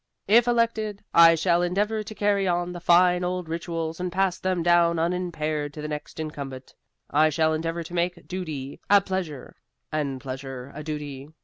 If 0.27 0.47
elected, 0.47 1.03
I 1.13 1.35
shall 1.35 1.61
endeavor 1.61 2.01
to 2.01 2.15
carry 2.15 2.47
on 2.47 2.73
the 2.73 2.79
fine 2.79 3.23
old 3.23 3.47
rituals 3.47 3.99
and 3.99 4.11
pass 4.11 4.39
them 4.39 4.63
down 4.63 4.97
unimpaired 4.97 5.75
to 5.75 5.81
the 5.83 5.87
next 5.87 6.19
incumbent. 6.19 6.73
I 7.11 7.29
shall 7.29 7.53
endeavor 7.53 7.83
to 7.83 7.93
make 7.93 8.27
duty 8.27 8.79
a 8.89 8.99
pleasure, 8.99 9.57
and 9.91 10.19
pleasure 10.19 10.71
a 10.73 10.81
duty. 10.83 11.29